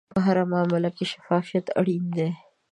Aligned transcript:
په 0.13 0.19
هره 0.25 0.43
معامله 0.51 0.89
کې 0.97 1.05
شفافیت 1.11 1.65
اړین 1.79 2.03
دی. 2.15 2.29